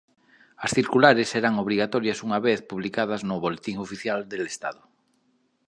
[0.65, 4.81] As circulares serán obrigatorias unha vez publicadas no «Boletín Oficial del Estado».